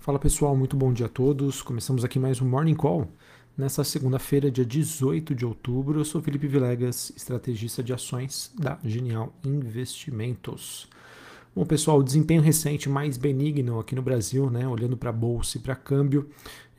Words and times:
Fala 0.00 0.18
pessoal, 0.18 0.56
muito 0.56 0.78
bom 0.78 0.94
dia 0.94 1.04
a 1.04 1.08
todos. 1.10 1.60
Começamos 1.60 2.06
aqui 2.06 2.18
mais 2.18 2.40
um 2.40 2.48
Morning 2.48 2.74
Call. 2.74 3.06
Nessa 3.54 3.84
segunda-feira, 3.84 4.50
dia 4.50 4.64
18 4.64 5.34
de 5.34 5.44
outubro, 5.44 6.00
eu 6.00 6.06
sou 6.06 6.22
Felipe 6.22 6.48
Vilegas, 6.48 7.12
estrategista 7.14 7.82
de 7.82 7.92
ações 7.92 8.50
da 8.58 8.78
Genial 8.82 9.30
Investimentos. 9.44 10.88
Bom, 11.54 11.66
pessoal, 11.66 11.98
o 11.98 12.02
desempenho 12.02 12.40
recente 12.40 12.88
mais 12.88 13.18
benigno 13.18 13.78
aqui 13.78 13.94
no 13.94 14.00
Brasil, 14.00 14.48
né, 14.48 14.66
olhando 14.66 14.96
para 14.96 15.12
bolsa 15.12 15.58
e 15.58 15.60
para 15.60 15.76
câmbio, 15.76 16.30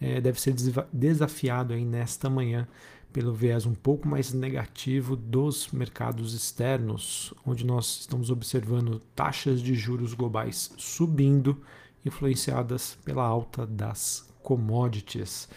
é, 0.01 0.19
deve 0.19 0.41
ser 0.41 0.55
desafiado 0.91 1.73
aí 1.75 1.85
nesta 1.85 2.27
manhã 2.27 2.67
pelo 3.13 3.35
viés 3.35 3.67
um 3.67 3.75
pouco 3.75 4.07
mais 4.07 4.33
negativo 4.33 5.15
dos 5.15 5.71
mercados 5.71 6.33
externos, 6.33 7.35
onde 7.45 7.67
nós 7.67 7.99
estamos 7.99 8.31
observando 8.31 8.99
taxas 9.15 9.61
de 9.61 9.75
juros 9.75 10.15
globais 10.15 10.73
subindo 10.75 11.61
influenciadas 12.05 12.97
pela 13.03 13.23
alta 13.23 13.65
das 13.65 14.31
commodities. 14.41 15.49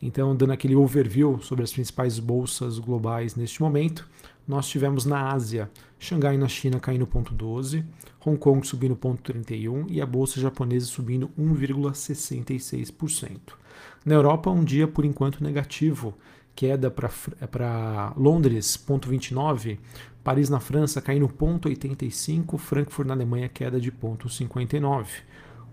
Então, 0.00 0.36
dando 0.36 0.52
aquele 0.52 0.76
overview 0.76 1.40
sobre 1.40 1.64
as 1.64 1.72
principais 1.72 2.18
bolsas 2.18 2.78
globais 2.78 3.34
neste 3.34 3.60
momento, 3.60 4.08
nós 4.46 4.68
tivemos 4.68 5.04
na 5.04 5.32
Ásia, 5.32 5.70
Xangai 5.98 6.38
na 6.38 6.48
China 6.48 6.80
caindo 6.80 7.06
0,12, 7.06 7.84
Hong 8.24 8.38
Kong 8.38 8.66
subindo 8.66 8.96
0,31 8.96 9.86
e 9.90 10.00
a 10.00 10.06
bolsa 10.06 10.40
japonesa 10.40 10.86
subindo 10.86 11.28
1,66%. 11.38 13.38
Na 14.04 14.14
Europa, 14.14 14.50
um 14.50 14.64
dia 14.64 14.88
por 14.88 15.04
enquanto 15.04 15.42
negativo, 15.42 16.14
queda 16.54 16.90
para 16.90 18.12
Londres 18.16 18.82
0,29, 18.88 19.78
Paris 20.24 20.48
na 20.48 20.60
França 20.60 21.02
caindo 21.02 21.28
0,85, 21.28 22.58
Frankfurt 22.58 23.06
na 23.06 23.14
Alemanha 23.14 23.48
queda 23.48 23.80
de 23.80 23.92
0,59. 23.92 25.06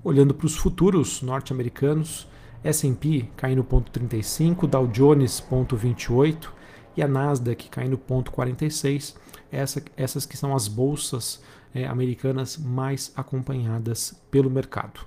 Olhando 0.06 0.36
para 0.36 0.46
os 0.46 0.56
futuros 0.56 1.24
norte-americanos, 1.24 2.28
S&P 2.64 3.28
caindo 3.36 3.64
0,35, 3.64 4.68
Dow 4.68 4.86
Jones 4.86 5.44
0,28 5.50 6.48
e 6.96 7.02
a 7.02 7.08
Nasdaq 7.08 7.68
caindo 7.70 7.98
0,46. 7.98 9.16
Essa, 9.52 9.84
essas 9.98 10.24
que 10.24 10.38
são 10.38 10.56
as 10.56 10.68
bolsas 10.68 11.42
é, 11.74 11.88
americanas 11.88 12.56
mais 12.56 13.12
acompanhadas 13.16 14.22
pelo 14.30 14.48
mercado. 14.48 15.00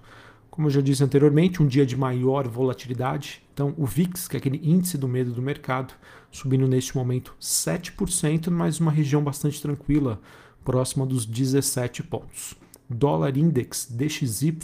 Como 0.51 0.67
eu 0.67 0.73
já 0.73 0.81
disse 0.81 1.05
anteriormente, 1.05 1.63
um 1.63 1.69
dia 1.69 1.87
de 1.87 1.97
maior 1.97 2.49
volatilidade. 2.49 3.41
Então, 3.55 3.73
o 3.79 3.87
VIX, 3.87 4.27
que 4.27 4.37
é 4.37 4.39
aquele 4.39 4.61
índice 4.69 4.99
do 4.99 5.07
medo 5.07 5.31
do 5.31 5.41
mercado, 5.41 5.95
subindo 6.33 6.67
neste 6.67 6.97
momento 6.97 7.37
7%, 7.41 8.51
mas 8.51 8.81
uma 8.81 8.91
região 8.91 9.23
bastante 9.23 9.63
tranquila, 9.63 10.21
próxima 10.65 11.07
dos 11.07 11.25
17 11.25 12.03
pontos 12.03 12.57
dólar 12.89 13.37
index 13.37 13.87
DXY, 13.91 14.59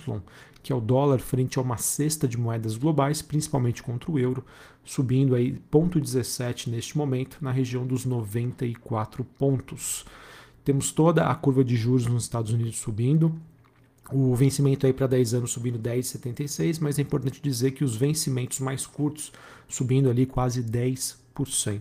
que 0.62 0.72
é 0.72 0.76
o 0.76 0.80
dólar 0.80 1.18
frente 1.18 1.58
a 1.58 1.62
uma 1.62 1.76
cesta 1.76 2.26
de 2.26 2.38
moedas 2.38 2.76
globais, 2.76 3.20
principalmente 3.20 3.82
contra 3.82 4.10
o 4.10 4.18
euro, 4.18 4.44
subindo 4.84 5.34
aí 5.34 5.60
0,17 5.70 6.68
neste 6.68 6.96
momento, 6.96 7.38
na 7.40 7.52
região 7.52 7.86
dos 7.86 8.04
94 8.04 9.24
pontos. 9.38 10.06
Temos 10.64 10.90
toda 10.90 11.26
a 11.26 11.34
curva 11.34 11.62
de 11.62 11.76
juros 11.76 12.06
nos 12.06 12.22
Estados 12.22 12.50
Unidos 12.50 12.78
subindo, 12.78 13.34
o 14.10 14.34
vencimento 14.34 14.86
aí 14.86 14.92
para 14.92 15.06
10 15.06 15.34
anos 15.34 15.52
subindo 15.52 15.78
10,76, 15.78 16.78
mas 16.80 16.98
é 16.98 17.02
importante 17.02 17.40
dizer 17.42 17.72
que 17.72 17.84
os 17.84 17.96
vencimentos 17.96 18.60
mais 18.60 18.86
curtos 18.86 19.32
subindo 19.68 20.08
ali 20.10 20.26
quase 20.26 20.62
10%. 20.62 21.80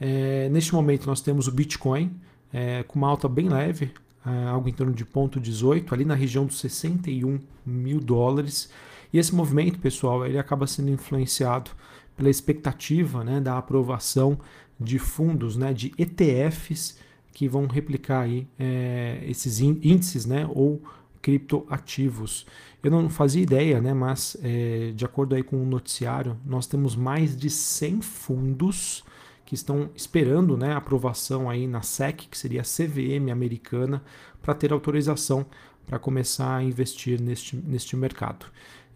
É, 0.00 0.48
neste 0.50 0.74
momento 0.74 1.06
nós 1.06 1.20
temos 1.20 1.46
o 1.46 1.52
Bitcoin 1.52 2.14
é, 2.52 2.82
com 2.82 2.98
uma 2.98 3.08
alta 3.08 3.28
bem 3.28 3.48
leve, 3.48 3.92
algo 4.24 4.68
em 4.68 4.72
torno 4.72 4.92
de 4.92 5.04
0,18, 5.04 5.92
ali 5.92 6.04
na 6.04 6.14
região 6.14 6.46
dos 6.46 6.58
61 6.58 7.38
mil 7.64 8.00
dólares. 8.00 8.70
E 9.12 9.18
esse 9.18 9.34
movimento, 9.34 9.78
pessoal, 9.78 10.26
ele 10.26 10.38
acaba 10.38 10.66
sendo 10.66 10.90
influenciado 10.90 11.70
pela 12.16 12.30
expectativa 12.30 13.22
né, 13.22 13.40
da 13.40 13.58
aprovação 13.58 14.38
de 14.78 14.98
fundos, 14.98 15.56
né, 15.56 15.72
de 15.72 15.92
ETFs 15.98 16.98
que 17.32 17.48
vão 17.48 17.66
replicar 17.66 18.22
aí, 18.22 18.46
é, 18.58 19.22
esses 19.26 19.60
índices 19.60 20.24
né, 20.24 20.48
ou 20.48 20.82
criptoativos. 21.20 22.46
Eu 22.82 22.90
não 22.90 23.08
fazia 23.08 23.42
ideia, 23.42 23.80
né, 23.80 23.92
mas 23.92 24.36
é, 24.42 24.92
de 24.94 25.04
acordo 25.04 25.34
aí 25.34 25.42
com 25.42 25.60
o 25.60 25.66
noticiário, 25.66 26.36
nós 26.44 26.66
temos 26.66 26.94
mais 26.94 27.36
de 27.36 27.50
100 27.50 28.02
fundos 28.02 29.04
que 29.44 29.54
estão 29.54 29.90
esperando 29.94 30.56
né, 30.56 30.72
aprovação 30.72 31.50
aí 31.50 31.66
na 31.66 31.82
SEC, 31.82 32.28
que 32.30 32.38
seria 32.38 32.62
a 32.62 32.64
CVM 32.64 33.30
americana, 33.30 34.02
para 34.42 34.54
ter 34.54 34.72
autorização 34.72 35.46
para 35.86 35.98
começar 35.98 36.56
a 36.56 36.62
investir 36.62 37.20
neste, 37.20 37.56
neste 37.56 37.96
mercado. 37.96 38.46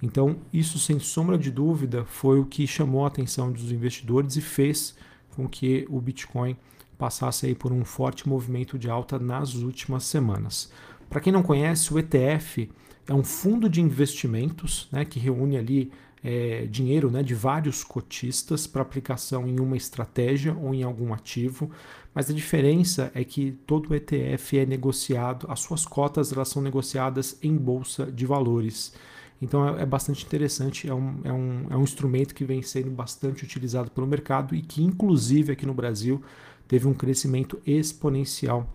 Então, 0.03 0.37
isso 0.53 0.79
sem 0.79 0.99
sombra 0.99 1.37
de 1.37 1.51
dúvida 1.51 2.05
foi 2.05 2.39
o 2.39 2.47
que 2.47 2.67
chamou 2.67 3.05
a 3.05 3.09
atenção 3.09 3.51
dos 3.53 3.71
investidores 3.71 4.37
e 4.37 4.41
fez 4.41 4.97
com 5.35 5.49
que 5.49 5.87
o 5.91 6.01
Bitcoin 6.01 6.57
passasse 6.97 7.47
aí 7.47 7.55
por 7.55 7.73
um 7.73 7.85
forte 7.85 8.29
movimento 8.29 8.79
de 8.79 8.89
alta 8.89 9.19
nas 9.19 9.55
últimas 9.55 10.05
semanas. 10.05 10.73
Para 11.09 11.21
quem 11.21 11.33
não 11.33 11.43
conhece, 11.43 11.93
o 11.93 11.99
ETF 11.99 12.71
é 13.07 13.15
um 13.15 13.25
fundo 13.25 13.69
de 13.69 13.81
investimentos 13.81 14.89
né, 14.93 15.05
que 15.05 15.19
reúne 15.19 15.57
ali 15.57 15.93
é, 16.23 16.67
dinheiro 16.67 17.11
né, 17.11 17.23
de 17.23 17.35
vários 17.35 17.85
cotistas 17.85 18.67
para 18.67 18.83
aplicação 18.83 19.47
em 19.49 19.61
uma 19.61 19.77
estratégia 19.77 20.57
ou 20.57 20.75
em 20.75 20.83
algum 20.83 21.13
ativo, 21.13 21.71
mas 22.15 22.29
a 22.31 22.35
diferença 22.35 23.11
é 23.15 23.23
que 23.25 23.53
todo 23.67 23.95
ETF 23.95 24.59
é 24.59 24.67
negociado, 24.67 25.47
as 25.49 25.61
suas 25.61 25.85
cotas 25.85 26.33
elas 26.33 26.49
são 26.49 26.61
negociadas 26.61 27.39
em 27.43 27.57
bolsa 27.57 28.07
de 28.07 28.27
valores. 28.27 28.93
Então 29.41 29.77
é, 29.77 29.83
é 29.83 29.87
bastante 29.87 30.25
interessante, 30.25 30.89
é 30.89 30.95
um, 30.95 31.21
é, 31.25 31.33
um, 31.33 31.67
é 31.71 31.77
um 31.77 31.83
instrumento 31.83 32.35
que 32.35 32.45
vem 32.45 32.63
sendo 32.63 32.91
bastante 32.91 33.45
utilizado 33.45 33.91
pelo 33.91 34.07
mercado 34.07 34.55
e 34.55 34.63
que, 34.63 34.83
inclusive 34.83 35.53
aqui 35.53 35.65
no 35.65 35.75
Brasil, 35.75 36.23
teve 36.67 36.87
um 36.87 36.95
crescimento 36.95 37.61
exponencial 37.67 38.69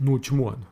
no 0.00 0.12
último 0.12 0.48
ano. 0.48 0.66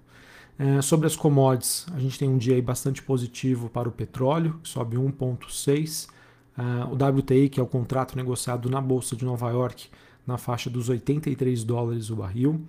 É, 0.58 0.80
sobre 0.80 1.06
as 1.06 1.14
commodities, 1.14 1.86
a 1.94 1.98
gente 1.98 2.18
tem 2.18 2.28
um 2.28 2.38
dia 2.38 2.60
bastante 2.62 3.02
positivo 3.02 3.68
para 3.68 3.88
o 3.88 3.92
petróleo, 3.92 4.58
que 4.62 4.68
sobe 4.68 4.96
1,6. 4.96 6.08
Uh, 6.56 6.90
o 6.90 7.18
WTI, 7.18 7.50
que 7.50 7.60
é 7.60 7.62
o 7.62 7.66
contrato 7.66 8.16
negociado 8.16 8.70
na 8.70 8.80
Bolsa 8.80 9.14
de 9.14 9.26
Nova 9.26 9.50
York, 9.50 9.88
na 10.26 10.38
faixa 10.38 10.70
dos 10.70 10.88
83 10.88 11.62
dólares 11.62 12.08
o 12.10 12.16
barril. 12.16 12.62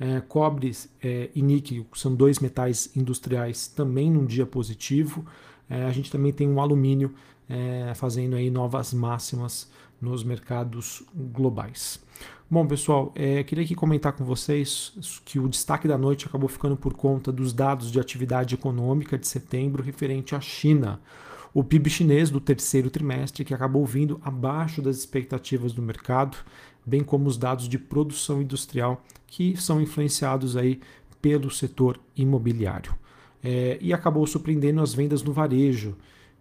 É, 0.00 0.20
cobre 0.20 0.72
é, 1.02 1.30
e 1.34 1.42
níquel, 1.42 1.84
que 1.84 1.98
são 1.98 2.14
dois 2.14 2.40
metais 2.40 2.90
industriais, 2.96 3.68
também 3.68 4.10
num 4.10 4.24
dia 4.24 4.46
positivo. 4.46 5.24
É, 5.68 5.84
a 5.84 5.92
gente 5.92 6.10
também 6.10 6.32
tem 6.32 6.48
um 6.48 6.60
alumínio 6.60 7.14
é, 7.48 7.92
fazendo 7.94 8.36
aí 8.36 8.50
novas 8.50 8.92
máximas 8.92 9.70
nos 10.00 10.22
mercados 10.22 11.02
globais. 11.14 12.02
Bom, 12.50 12.66
pessoal, 12.66 13.10
é, 13.14 13.42
queria 13.42 13.64
aqui 13.64 13.74
comentar 13.74 14.12
com 14.12 14.24
vocês 14.24 15.20
que 15.24 15.38
o 15.38 15.48
destaque 15.48 15.88
da 15.88 15.96
noite 15.96 16.26
acabou 16.26 16.48
ficando 16.48 16.76
por 16.76 16.94
conta 16.94 17.32
dos 17.32 17.52
dados 17.52 17.90
de 17.90 17.98
atividade 17.98 18.54
econômica 18.54 19.18
de 19.18 19.26
setembro 19.26 19.82
referente 19.82 20.34
à 20.34 20.40
China. 20.40 21.00
O 21.54 21.64
PIB 21.64 21.88
chinês 21.88 22.30
do 22.30 22.40
terceiro 22.40 22.90
trimestre, 22.90 23.44
que 23.44 23.54
acabou 23.54 23.86
vindo 23.86 24.20
abaixo 24.22 24.82
das 24.82 24.96
expectativas 24.96 25.72
do 25.72 25.80
mercado, 25.80 26.36
bem 26.84 27.02
como 27.02 27.26
os 27.26 27.38
dados 27.38 27.68
de 27.68 27.78
produção 27.78 28.42
industrial, 28.42 29.02
que 29.26 29.56
são 29.56 29.80
influenciados 29.80 30.56
aí 30.56 30.80
pelo 31.22 31.50
setor 31.50 31.98
imobiliário. 32.14 32.94
É, 33.42 33.78
e 33.80 33.92
acabou 33.92 34.26
surpreendendo 34.26 34.80
as 34.80 34.92
vendas 34.92 35.22
no 35.22 35.32
varejo, 35.32 35.96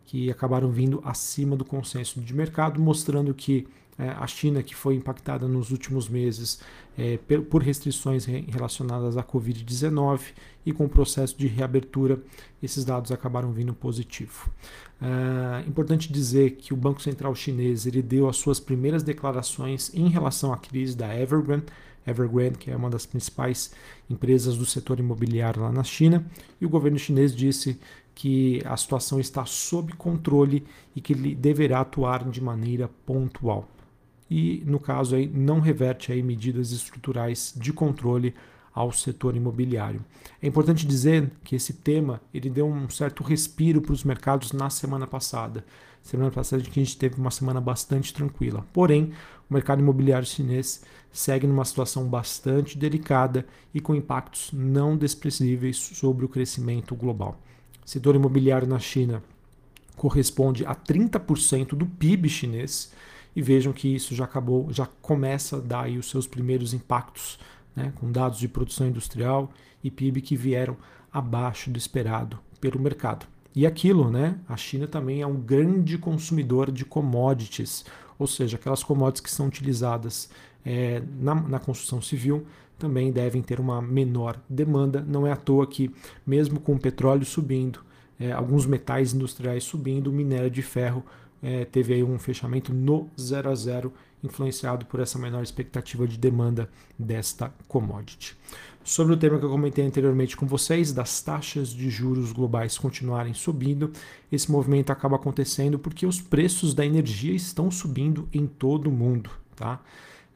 que 0.06 0.30
acabaram 0.30 0.70
vindo 0.70 1.02
acima 1.04 1.56
do 1.56 1.66
consenso 1.66 2.20
de 2.20 2.34
mercado, 2.34 2.80
mostrando 2.80 3.34
que 3.34 3.68
é, 3.98 4.10
a 4.10 4.26
China, 4.26 4.64
que 4.64 4.76
foi 4.76 4.96
impactada 4.96 5.48
nos 5.48 5.70
últimos 5.70 6.10
meses 6.10 6.60
é, 6.98 7.18
por 7.18 7.62
restrições 7.62 8.26
relacionadas 8.26 9.18
à 9.18 9.24
Covid-19 9.24 10.20
e 10.66 10.74
com 10.74 10.86
o 10.86 10.90
processo 10.90 11.38
de 11.38 11.48
reabertura, 11.48 12.20
esses 12.62 12.84
dados 12.84 13.12
acabaram 13.12 13.52
vindo 13.52 13.74
positivo. 13.74 14.50
É 15.02 15.68
importante 15.68 16.12
dizer 16.12 16.52
que 16.52 16.74
o 16.74 16.78
Banco 16.78 17.02
Central 17.02 17.36
Chinês 17.36 17.86
ele 17.86 18.02
deu 18.02 18.30
as 18.30 18.38
suas 18.38 18.60
primeiras 18.60 19.04
declarações 19.04 19.94
em 19.94 20.08
relação 20.08 20.54
à 20.54 20.58
crise 20.58 20.96
da 20.96 21.14
Evergrande, 21.14 21.66
Evergrande, 22.08 22.58
que 22.58 22.72
é 22.72 22.76
uma 22.76 22.90
das 22.90 23.06
principais 23.06 23.74
empresas 24.10 24.58
do 24.58 24.66
setor 24.66 25.00
imobiliário 25.00 25.62
lá 25.62 25.72
na 25.72 25.84
China, 25.84 26.26
e 26.60 26.66
o 26.66 26.70
governo 26.70 26.98
chinês 26.98 27.36
disse 27.36 27.80
que 28.16 28.62
a 28.66 28.78
situação 28.78 29.20
está 29.20 29.46
sob 29.46 29.94
controle 29.94 30.66
e 30.96 31.02
que 31.02 31.14
ele 31.14 31.34
deverá 31.34 31.82
atuar 31.82 32.30
de 32.30 32.42
maneira 32.42 32.90
pontual 33.06 33.68
e, 34.36 34.64
no 34.66 34.80
caso, 34.80 35.16
aí, 35.16 35.28
não 35.28 35.60
reverte 35.60 36.12
aí 36.12 36.24
medidas 36.24 36.72
estruturais 36.72 37.54
de 37.56 37.72
controle 37.72 38.34
ao 38.74 38.92
setor 38.92 39.36
imobiliário. 39.36 40.04
É 40.42 40.48
importante 40.48 40.88
dizer 40.88 41.32
que 41.44 41.56
esse 41.56 41.74
tema 41.74 42.20
ele 42.34 42.50
deu 42.50 42.66
um 42.66 42.90
certo 42.90 43.22
respiro 43.22 43.80
para 43.80 43.94
os 43.94 44.04
mercados 44.04 44.52
na 44.52 44.72
semana 44.72 45.06
passada. 45.06 45.64
Semana 46.02 46.32
passada 46.32 46.64
que 46.64 46.80
a 46.80 46.84
gente 46.84 46.98
teve 46.98 47.16
uma 47.16 47.30
semana 47.30 47.62
bastante 47.62 48.12
tranquila. 48.12 48.66
Porém, 48.74 49.14
o 49.48 49.54
mercado 49.54 49.82
imobiliário 49.84 50.28
chinês 50.28 50.84
segue 51.12 51.46
numa 51.46 51.64
situação 51.64 52.08
bastante 52.08 52.76
delicada 52.76 53.46
e 53.72 53.80
com 53.80 53.94
impactos 53.94 54.50
não 54.52 54.98
desprezíveis 54.98 55.78
sobre 55.78 56.26
o 56.26 56.30
crescimento 56.30 56.96
global. 56.96 57.40
Setor 57.86 58.16
imobiliário 58.16 58.68
na 58.68 58.80
China 58.80 59.22
corresponde 59.96 60.66
a 60.66 60.76
30% 60.76 61.76
do 61.76 61.86
PIB 61.86 62.30
chinês. 62.30 62.92
E 63.36 63.42
vejam 63.42 63.74
que 63.74 63.88
isso 63.88 64.14
já 64.14 64.26
acabou, 64.26 64.72
já 64.72 64.86
começa 65.02 65.58
a 65.58 65.60
dar 65.60 65.90
os 65.90 66.08
seus 66.08 66.28
primeiros 66.28 66.72
impactos, 66.74 67.40
né, 67.76 67.92
com 67.96 68.12
dados 68.12 68.38
de 68.38 68.48
produção 68.48 68.88
industrial 68.88 69.52
e 69.84 69.90
PIB 69.90 70.22
que 70.22 70.36
vieram 70.36 70.78
abaixo 71.12 71.72
do 71.72 71.78
esperado 71.78 72.38
pelo 72.62 72.80
mercado. 72.80 73.26
E 73.56 73.68
aquilo, 73.68 74.10
né? 74.10 74.40
A 74.48 74.58
China 74.58 74.88
também 74.88 75.22
é 75.22 75.28
um 75.28 75.40
grande 75.40 75.98
consumidor 75.98 76.72
de 76.72 76.86
commodities, 76.86 77.86
ou 78.18 78.26
seja, 78.26 78.58
aquelas 78.58 78.84
commodities 78.84 79.22
que 79.22 79.32
são 79.32 79.48
utilizadas 79.48 80.30
é, 80.66 81.02
na, 81.20 81.36
na 81.36 81.60
construção 81.60 82.02
civil 82.02 82.46
também 82.84 83.14
devem 83.14 83.42
ter 83.42 83.62
uma 83.62 83.82
menor 83.82 84.38
demanda. 84.50 85.02
Não 85.08 85.26
é 85.26 85.32
à 85.32 85.38
toa 85.38 85.66
que, 85.66 85.90
mesmo 86.28 86.60
com 86.60 86.74
o 86.74 86.80
petróleo 86.80 87.24
subindo, 87.24 87.80
é, 88.20 88.34
alguns 88.34 88.66
metais 88.66 89.14
industriais 89.14 89.64
subindo, 89.64 90.08
o 90.08 90.12
minério 90.12 90.52
de 90.52 90.62
ferro 90.62 91.02
é, 91.42 91.64
teve 91.64 91.94
aí 91.94 92.04
um 92.04 92.20
fechamento 92.20 92.74
no 92.74 93.10
0 93.18 93.50
a 93.50 93.56
0, 93.56 93.94
influenciado 94.22 94.86
por 94.86 95.00
essa 95.00 95.18
menor 95.18 95.44
expectativa 95.44 96.06
de 96.06 96.18
demanda 96.18 96.70
desta 97.00 97.54
commodity. 97.70 98.36
Sobre 98.84 99.14
o 99.14 99.18
tema 99.18 99.40
que 99.40 99.46
eu 99.46 99.50
comentei 99.50 99.86
anteriormente 99.86 100.36
com 100.36 100.46
vocês, 100.46 100.92
das 100.92 101.22
taxas 101.22 101.70
de 101.70 101.90
juros 101.90 102.34
globais 102.34 102.78
continuarem 102.78 103.34
subindo, 103.34 103.94
esse 104.30 104.52
movimento 104.52 104.92
acaba 104.92 105.16
acontecendo 105.16 105.80
porque 105.80 106.06
os 106.06 106.20
preços 106.20 106.74
da 106.74 106.86
energia 106.86 107.34
estão 107.34 107.72
subindo 107.72 108.28
em 108.34 108.46
todo 108.46 108.88
o 108.88 108.92
mundo. 108.92 109.30
Tá? 109.56 109.80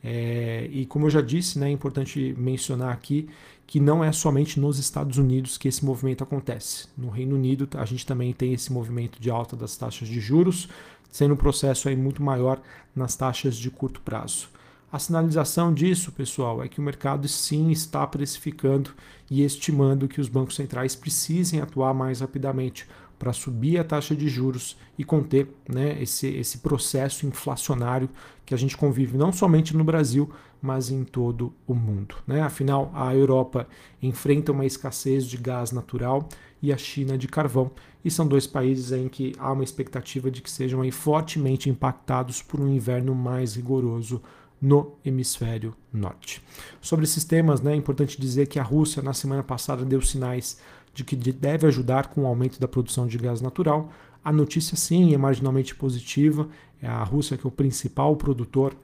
É, 0.03 0.69
e 0.71 0.85
como 0.85 1.05
eu 1.05 1.09
já 1.09 1.21
disse, 1.21 1.57
né, 1.59 1.67
é 1.69 1.71
importante 1.71 2.33
mencionar 2.38 2.94
aqui 2.94 3.27
que 3.65 3.79
não 3.79 4.01
é 4.01 4.11
somente 4.13 4.59
nos 4.59 4.79
Estados 4.79 5.17
Unidos 5.17 5.57
que 5.57 5.67
esse 5.67 5.83
movimento 5.83 6.23
acontece. 6.23 6.88
No 6.97 7.09
Reino 7.09 7.35
Unido, 7.35 7.67
a 7.75 7.83
gente 7.83 8.05
também 8.05 8.31
tem 8.31 8.53
esse 8.53 8.71
movimento 8.71 9.19
de 9.19 9.29
alta 9.29 9.57
das 9.57 9.75
taxas 9.75 10.07
de 10.07 10.21
juros, 10.21 10.69
sendo 11.11 11.33
um 11.33 11.38
processo 11.38 11.89
aí 11.89 11.95
muito 11.95 12.23
maior 12.23 12.61
nas 12.95 13.15
taxas 13.15 13.57
de 13.57 13.69
curto 13.69 13.99
prazo. 14.01 14.47
A 14.89 14.97
sinalização 14.99 15.73
disso, 15.73 16.13
pessoal, 16.13 16.63
é 16.63 16.69
que 16.69 16.79
o 16.79 16.83
mercado 16.83 17.27
sim 17.27 17.71
está 17.71 18.07
precificando 18.07 18.91
e 19.29 19.44
estimando 19.44 20.07
que 20.07 20.21
os 20.21 20.29
bancos 20.29 20.55
centrais 20.55 20.95
precisem 20.95 21.59
atuar 21.59 21.94
mais 21.94 22.21
rapidamente 22.21 22.88
para 23.18 23.34
subir 23.34 23.80
a 23.80 23.84
taxa 23.84 24.16
de 24.16 24.28
juros 24.28 24.78
e 24.98 25.04
conter 25.04 25.48
né, 25.68 26.02
esse, 26.02 26.28
esse 26.28 26.60
processo 26.60 27.25
inflacionário 27.25 28.10
que 28.46 28.54
a 28.54 28.58
gente 28.58 28.78
convive 28.78 29.18
não 29.18 29.31
somente 29.31 29.75
no 29.75 29.84
Brasil, 29.84 30.30
mas 30.62 30.90
em 30.90 31.04
todo 31.04 31.54
o 31.66 31.74
mundo. 31.74 32.16
Né? 32.25 32.42
Afinal, 32.42 32.92
a 32.94 33.14
Europa 33.14 33.68
enfrenta 34.02 34.52
uma 34.52 34.66
escassez 34.66 35.25
de 35.25 35.38
gás 35.38 35.72
natural 35.72 36.28
e 36.62 36.74
a 36.74 36.78
China 36.78 37.18
de 37.18 37.28
carvão, 37.28 37.72
e 38.04 38.10
são 38.10 38.25
dois 38.25 38.48
países 38.48 38.92
em 38.92 39.08
que 39.08 39.34
há 39.38 39.52
uma 39.52 39.64
expectativa 39.64 40.31
de 40.31 40.42
que 40.42 40.50
sejam 40.50 40.81
aí 40.81 40.92
fortemente 40.92 41.69
impactados 41.69 42.42
por 42.42 42.60
um 42.60 42.68
inverno 42.68 43.14
mais 43.14 43.56
rigoroso 43.56 44.22
no 44.60 44.96
hemisfério 45.06 45.75
norte. 45.94 46.42
Sobre 46.81 47.06
esses 47.06 47.24
temas, 47.24 47.62
né, 47.62 47.74
é 47.74 47.75
importante 47.75 48.19
dizer 48.19 48.48
que 48.48 48.60
a 48.60 48.64
Rússia, 48.64 49.04
na 49.04 49.14
semana 49.14 49.44
passada, 49.44 49.86
deu 49.86 50.02
sinais 50.02 50.60
de 50.97 51.03
que 51.03 51.15
deve 51.15 51.67
ajudar 51.67 52.07
com 52.07 52.23
o 52.23 52.25
aumento 52.25 52.59
da 52.59 52.67
produção 52.67 53.05
de 53.05 53.19
gás 53.19 53.39
natural. 53.39 53.91
A 54.25 54.33
notícia, 54.33 54.75
sim, 54.75 55.13
é 55.13 55.17
marginalmente 55.17 55.75
positiva. 55.75 56.49
É 56.81 56.88
a 56.88 57.03
Rússia 57.03 57.38
que 57.38 57.45
é 57.45 57.47
o 57.47 57.51
principal 57.51 58.15
produtor 58.15 58.75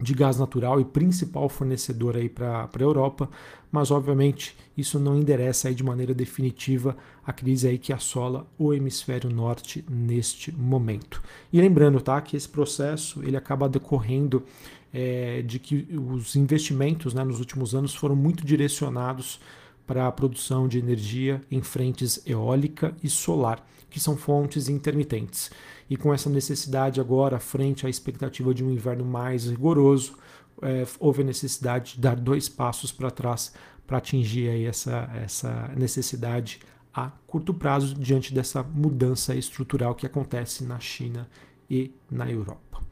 de 0.00 0.14
gás 0.14 0.36
natural 0.36 0.80
e 0.80 0.84
principal 0.84 1.48
fornecedor 1.48 2.16
para 2.30 2.68
a 2.72 2.82
Europa, 2.82 3.30
mas 3.70 3.92
obviamente 3.92 4.56
isso 4.76 4.98
não 4.98 5.16
endereça 5.16 5.72
de 5.72 5.84
maneira 5.84 6.12
definitiva 6.12 6.96
a 7.24 7.32
crise 7.32 7.68
aí 7.68 7.78
que 7.78 7.92
assola 7.92 8.44
o 8.58 8.74
hemisfério 8.74 9.30
norte 9.30 9.84
neste 9.88 10.50
momento. 10.52 11.22
E 11.52 11.60
lembrando, 11.60 12.00
tá, 12.00 12.20
que 12.20 12.36
esse 12.36 12.48
processo 12.48 13.22
ele 13.22 13.36
acaba 13.36 13.68
decorrendo 13.68 14.42
é, 14.92 15.42
de 15.42 15.60
que 15.60 15.86
os 15.96 16.34
investimentos 16.34 17.14
né, 17.14 17.22
nos 17.22 17.38
últimos 17.38 17.76
anos 17.76 17.94
foram 17.94 18.16
muito 18.16 18.44
direcionados 18.44 19.40
para 19.88 20.06
a 20.06 20.12
produção 20.12 20.68
de 20.68 20.78
energia 20.78 21.42
em 21.50 21.62
frentes 21.62 22.20
eólica 22.26 22.94
e 23.02 23.08
solar, 23.08 23.66
que 23.88 23.98
são 23.98 24.18
fontes 24.18 24.68
intermitentes. 24.68 25.50
E 25.88 25.96
com 25.96 26.12
essa 26.12 26.28
necessidade 26.28 27.00
agora, 27.00 27.40
frente 27.40 27.86
à 27.86 27.88
expectativa 27.88 28.52
de 28.52 28.62
um 28.62 28.70
inverno 28.70 29.04
mais 29.04 29.46
rigoroso, 29.46 30.12
é, 30.60 30.86
houve 31.00 31.22
a 31.22 31.24
necessidade 31.24 31.94
de 31.94 32.00
dar 32.00 32.16
dois 32.16 32.50
passos 32.50 32.92
para 32.92 33.10
trás 33.10 33.54
para 33.86 33.96
atingir 33.96 34.50
aí 34.50 34.66
essa, 34.66 35.10
essa 35.24 35.70
necessidade 35.74 36.60
a 36.92 37.10
curto 37.26 37.54
prazo 37.54 37.94
diante 37.94 38.34
dessa 38.34 38.62
mudança 38.62 39.34
estrutural 39.34 39.94
que 39.94 40.04
acontece 40.04 40.64
na 40.64 40.78
China 40.78 41.26
e 41.70 41.94
na 42.10 42.30
Europa. 42.30 42.82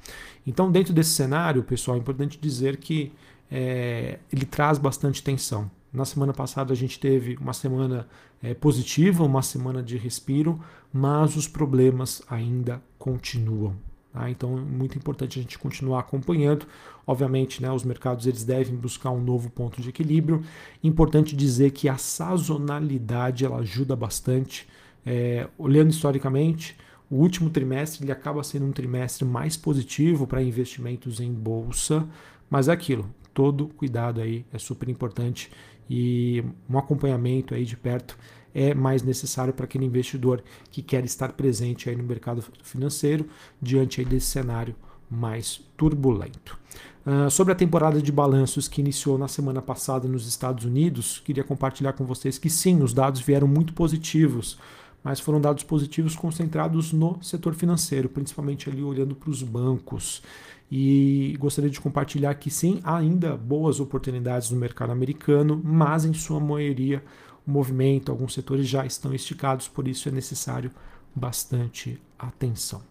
Então, 0.46 0.72
dentro 0.72 0.94
desse 0.94 1.10
cenário, 1.10 1.62
pessoal, 1.62 1.98
é 1.98 2.00
importante 2.00 2.38
dizer 2.40 2.78
que 2.78 3.12
é, 3.50 4.18
ele 4.32 4.46
traz 4.46 4.78
bastante 4.78 5.22
tensão. 5.22 5.70
Na 5.96 6.04
semana 6.04 6.34
passada 6.34 6.74
a 6.74 6.76
gente 6.76 7.00
teve 7.00 7.38
uma 7.40 7.54
semana 7.54 8.06
é, 8.42 8.52
positiva, 8.52 9.24
uma 9.24 9.40
semana 9.40 9.82
de 9.82 9.96
respiro, 9.96 10.60
mas 10.92 11.36
os 11.36 11.48
problemas 11.48 12.20
ainda 12.28 12.82
continuam. 12.98 13.74
Tá? 14.12 14.28
Então 14.28 14.58
é 14.58 14.60
muito 14.60 14.98
importante 14.98 15.38
a 15.38 15.42
gente 15.42 15.58
continuar 15.58 16.00
acompanhando. 16.00 16.66
Obviamente, 17.06 17.62
né, 17.62 17.72
os 17.72 17.82
mercados 17.82 18.26
eles 18.26 18.44
devem 18.44 18.76
buscar 18.76 19.10
um 19.10 19.22
novo 19.22 19.48
ponto 19.48 19.80
de 19.80 19.88
equilíbrio. 19.88 20.42
Importante 20.84 21.34
dizer 21.34 21.70
que 21.70 21.88
a 21.88 21.96
sazonalidade 21.96 23.46
ela 23.46 23.60
ajuda 23.60 23.96
bastante. 23.96 24.68
É, 25.06 25.48
olhando 25.56 25.92
historicamente, 25.92 26.76
o 27.10 27.16
último 27.16 27.48
trimestre 27.48 28.04
ele 28.04 28.12
acaba 28.12 28.42
sendo 28.42 28.66
um 28.66 28.72
trimestre 28.72 29.24
mais 29.24 29.56
positivo 29.56 30.26
para 30.26 30.42
investimentos 30.42 31.20
em 31.20 31.32
bolsa, 31.32 32.06
mas 32.50 32.68
é 32.68 32.72
aquilo, 32.72 33.08
todo 33.32 33.68
cuidado 33.68 34.20
aí 34.20 34.44
é 34.52 34.58
super 34.58 34.88
importante 34.88 35.50
e 35.88 36.44
um 36.68 36.78
acompanhamento 36.78 37.54
aí 37.54 37.64
de 37.64 37.76
perto 37.76 38.18
é 38.54 38.72
mais 38.72 39.02
necessário 39.02 39.52
para 39.52 39.66
aquele 39.66 39.84
investidor 39.84 40.42
que 40.70 40.80
quer 40.80 41.04
estar 41.04 41.32
presente 41.32 41.90
aí 41.90 41.96
no 41.96 42.04
mercado 42.04 42.42
financeiro 42.62 43.28
diante 43.60 44.00
aí 44.00 44.06
desse 44.06 44.26
cenário 44.26 44.74
mais 45.10 45.60
turbulento. 45.76 46.58
Uh, 47.06 47.30
sobre 47.30 47.52
a 47.52 47.56
temporada 47.56 48.02
de 48.02 48.10
balanços 48.10 48.66
que 48.66 48.80
iniciou 48.80 49.16
na 49.16 49.28
semana 49.28 49.62
passada 49.62 50.08
nos 50.08 50.26
Estados 50.26 50.64
Unidos, 50.64 51.22
queria 51.24 51.44
compartilhar 51.44 51.92
com 51.92 52.04
vocês 52.04 52.36
que 52.38 52.50
sim, 52.50 52.82
os 52.82 52.92
dados 52.92 53.20
vieram 53.20 53.46
muito 53.46 53.72
positivos, 53.72 54.58
mas 55.06 55.20
foram 55.20 55.40
dados 55.40 55.62
positivos 55.62 56.16
concentrados 56.16 56.92
no 56.92 57.22
setor 57.22 57.54
financeiro, 57.54 58.08
principalmente 58.08 58.68
ali 58.68 58.82
olhando 58.82 59.14
para 59.14 59.30
os 59.30 59.40
bancos. 59.40 60.20
E 60.68 61.36
gostaria 61.38 61.70
de 61.70 61.80
compartilhar 61.80 62.34
que 62.34 62.50
sim, 62.50 62.80
há 62.82 62.96
ainda 62.96 63.36
boas 63.36 63.78
oportunidades 63.78 64.50
no 64.50 64.58
mercado 64.58 64.90
americano, 64.90 65.62
mas 65.62 66.04
em 66.04 66.12
sua 66.12 66.40
maioria 66.40 67.04
o 67.46 67.50
movimento, 67.52 68.10
alguns 68.10 68.34
setores 68.34 68.66
já 68.66 68.84
estão 68.84 69.14
esticados, 69.14 69.68
por 69.68 69.86
isso 69.86 70.08
é 70.08 70.12
necessário 70.12 70.72
bastante 71.14 72.02
atenção. 72.18 72.82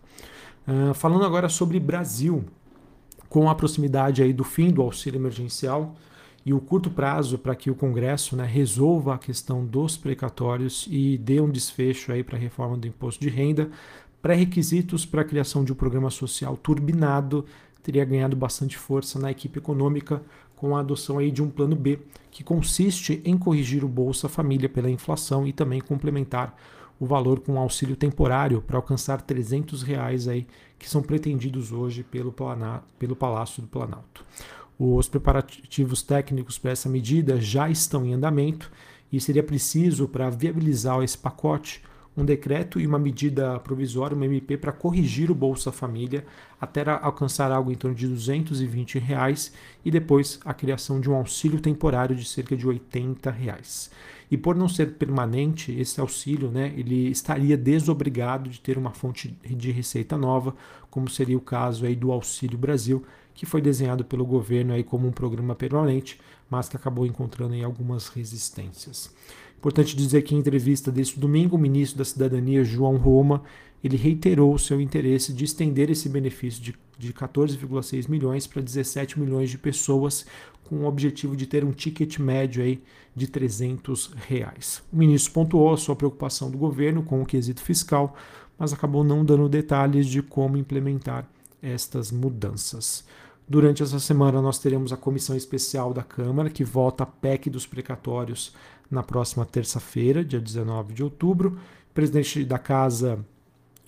Uh, 0.66 0.94
falando 0.94 1.26
agora 1.26 1.50
sobre 1.50 1.82
Brasil, 1.82 2.46
com 3.28 3.50
a 3.50 3.56
proximidade 3.56 4.24
aí 4.24 4.32
do 4.32 4.46
fim 4.46 4.72
do 4.72 4.82
auxílio 4.82 5.20
emergencial 5.20 5.94
e 6.46 6.54
o 6.54 6.60
curto 6.60 6.92
prazo 6.92 7.38
para 7.38 7.56
que 7.56 7.72
o 7.72 7.76
Congresso 7.76 8.36
né, 8.36 8.46
resolva 8.46 9.16
a 9.16 9.18
questão 9.18 9.66
dos 9.66 9.98
precatórios 9.98 10.88
e 10.92 11.18
dê 11.18 11.42
um 11.42 11.50
desfecho 11.50 12.12
aí 12.12 12.24
para 12.24 12.38
a 12.38 12.40
reforma 12.40 12.78
do 12.78 12.88
imposto 12.88 13.20
de 13.20 13.30
renda, 13.30 13.70
pré-requisitos 14.22 15.06
para 15.06 15.22
a 15.22 15.26
criação 15.26 15.64
de 15.64 15.74
um 15.74 15.76
programa 15.76 16.10
social 16.10 16.56
turbinado 16.56 17.46
teria 17.86 18.04
ganhado 18.04 18.36
bastante 18.36 18.76
força 18.78 19.20
na 19.20 19.30
equipe 19.30 19.60
econômica 19.60 20.20
com 20.56 20.76
a 20.76 20.80
adoção 20.80 21.20
aí 21.20 21.30
de 21.30 21.44
um 21.44 21.50
plano 21.52 21.76
B, 21.76 22.00
que 22.32 22.44
consiste 22.44 23.22
em 23.24 23.38
corrigir 23.38 23.84
o 23.84 23.88
Bolsa 23.88 24.28
Família 24.28 24.68
pela 24.68 24.90
inflação 24.90 25.46
e 25.46 25.54
também 25.54 25.80
complementar 25.80 26.58
o 27.00 27.06
valor 27.06 27.42
com 27.42 27.60
auxílio 27.60 27.96
temporário 27.96 28.62
para 28.62 28.78
alcançar 28.78 29.22
300 29.22 29.84
reais 29.84 30.28
aí, 30.28 30.48
que 30.80 30.90
são 30.90 31.04
pretendidos 31.04 31.72
hoje 31.72 32.02
pelo, 32.04 32.34
pelo 32.98 33.16
Palácio 33.16 33.62
do 33.62 33.68
Planalto. 33.68 34.26
Os 34.78 35.08
preparativos 35.08 36.02
técnicos 36.02 36.58
para 36.58 36.72
essa 36.72 36.90
medida 36.90 37.40
já 37.40 37.70
estão 37.70 38.06
em 38.06 38.14
andamento 38.14 38.70
e 39.12 39.22
seria 39.22 39.44
preciso, 39.44 40.08
para 40.08 40.30
viabilizar 40.30 41.02
esse 41.02 41.18
pacote, 41.18 41.82
um 42.18 42.24
decreto 42.24 42.80
e 42.80 42.88
uma 42.88 42.98
medida 42.98 43.60
provisória, 43.60 44.16
uma 44.16 44.26
MP, 44.26 44.58
para 44.58 44.72
corrigir 44.72 45.30
o 45.30 45.36
Bolsa 45.36 45.72
Família 45.72 46.26
até 46.60 46.90
alcançar 46.90 47.52
algo 47.52 47.72
em 47.72 47.76
torno 47.76 47.96
de 47.96 48.08
220 48.08 48.98
reais, 49.00 49.54
e 49.84 49.92
depois 49.92 50.40
a 50.46 50.54
criação 50.54 51.00
de 51.00 51.10
um 51.10 51.16
auxílio 51.16 51.60
temporário 51.60 52.16
de 52.16 52.26
cerca 52.26 52.56
de 52.56 52.66
80 52.66 53.30
reais. 53.30 53.92
E 54.32 54.38
por 54.38 54.56
não 54.56 54.68
ser 54.68 54.94
permanente, 54.94 55.72
esse 55.78 56.00
auxílio 56.00 56.50
né, 56.50 56.74
ele 56.76 57.10
estaria 57.10 57.58
desobrigado 57.58 58.50
de 58.50 58.60
ter 58.60 58.78
uma 58.78 58.92
fonte 58.92 59.38
de 59.44 59.72
receita 59.72 60.18
nova, 60.18 60.56
como 60.90 61.10
seria 61.10 61.38
o 61.38 61.42
caso 61.42 61.86
aí 61.86 61.96
do 61.96 62.12
Auxílio 62.12 62.58
Brasil, 62.58 63.06
que 63.36 63.46
foi 63.46 63.62
desenhado 63.62 64.04
pelo 64.04 64.26
governo 64.26 64.74
aí 64.74 64.84
como 64.84 65.08
um 65.08 65.12
programa 65.12 65.54
permanente, 65.54 66.20
mas 66.50 66.70
que 66.70 66.78
acabou 66.78 67.06
encontrando 67.06 67.54
aí 67.54 67.64
algumas 67.64 68.08
resistências. 68.08 69.14
Importante 69.58 69.96
dizer 69.96 70.22
que 70.22 70.34
em 70.34 70.40
entrevista 70.40 70.92
deste 70.92 71.20
domingo, 71.20 71.56
o 71.56 71.60
ministro 71.60 71.98
da 71.98 72.06
Cidadania, 72.06 72.64
João 72.64 72.98
Roma, 72.98 73.44
ele 73.84 73.98
reiterou 73.98 74.54
o 74.54 74.60
seu 74.60 74.80
interesse 74.80 75.34
de 75.34 75.44
estender 75.44 75.90
esse 75.90 76.08
benefício 76.10 76.62
de, 76.62 76.76
de 76.98 77.14
14,6 77.14 78.10
milhões 78.10 78.48
para 78.48 78.62
17 78.62 79.20
milhões 79.20 79.50
de 79.50 79.58
pessoas, 79.58 80.26
com 80.64 80.78
o 80.78 80.86
objetivo 80.86 81.36
de 81.36 81.46
ter 81.46 81.64
um 81.64 81.72
ticket 81.72 82.18
médio 82.18 82.64
aí 82.64 82.82
de 83.16 83.28
300 83.28 84.14
reais. 84.28 84.82
O 84.92 84.98
ministro 84.98 85.34
pontuou 85.34 85.74
a 85.74 85.78
sua 85.78 85.96
preocupação 85.96 86.50
do 86.50 86.58
governo 86.58 87.04
com 87.04 87.22
o 87.22 87.26
quesito 87.26 87.62
fiscal, 87.62 88.16
mas 88.58 88.74
acabou 88.74 89.04
não 89.04 89.24
dando 89.24 89.48
detalhes 89.48 90.08
de 90.08 90.22
como 90.22 90.58
implementar 90.58 91.28
estas 91.62 92.12
mudanças. 92.12 93.06
Durante 93.48 93.84
essa 93.84 94.00
semana, 94.00 94.42
nós 94.42 94.58
teremos 94.58 94.92
a 94.92 94.98
comissão 94.98 95.36
especial 95.36 95.94
da 95.94 96.02
Câmara, 96.02 96.50
que 96.50 96.64
vota 96.64 97.04
a 97.04 97.06
PEC 97.06 97.50
dos 97.50 97.68
precatórios 97.68 98.54
na 98.90 99.04
próxima 99.04 99.46
terça-feira, 99.46 100.26
dia 100.26 100.40
19 100.40 100.94
de 100.94 101.04
outubro. 101.04 101.60
O 101.92 101.94
presidente 101.94 102.44
da 102.44 102.58
Casa 102.58 103.24